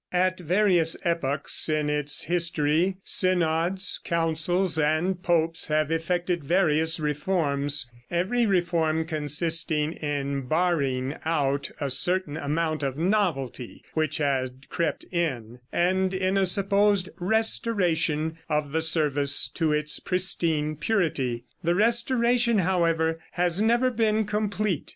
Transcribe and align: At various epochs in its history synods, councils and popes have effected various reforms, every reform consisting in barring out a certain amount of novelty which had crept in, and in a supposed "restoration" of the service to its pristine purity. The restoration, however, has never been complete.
At 0.11 0.39
various 0.39 0.97
epochs 1.05 1.69
in 1.69 1.87
its 1.87 2.23
history 2.23 2.95
synods, 3.03 3.99
councils 4.03 4.79
and 4.79 5.21
popes 5.21 5.67
have 5.67 5.91
effected 5.91 6.43
various 6.43 6.99
reforms, 6.99 7.87
every 8.09 8.47
reform 8.47 9.05
consisting 9.05 9.93
in 9.93 10.47
barring 10.47 11.17
out 11.23 11.69
a 11.79 11.91
certain 11.91 12.35
amount 12.35 12.81
of 12.81 12.97
novelty 12.97 13.83
which 13.93 14.17
had 14.17 14.69
crept 14.69 15.03
in, 15.11 15.59
and 15.71 16.15
in 16.15 16.35
a 16.35 16.47
supposed 16.47 17.09
"restoration" 17.19 18.39
of 18.49 18.71
the 18.71 18.81
service 18.81 19.47
to 19.49 19.71
its 19.71 19.99
pristine 19.99 20.75
purity. 20.77 21.43
The 21.63 21.75
restoration, 21.75 22.57
however, 22.57 23.19
has 23.33 23.61
never 23.61 23.91
been 23.91 24.25
complete. 24.25 24.89